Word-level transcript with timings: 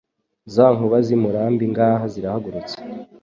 Za 0.53 0.65
nkuba 0.75 0.97
z' 1.05 1.13
i 1.15 1.17
Murambi, 1.21 1.65
Ngaha 1.71 2.05
zirahagurutse, 2.13 2.75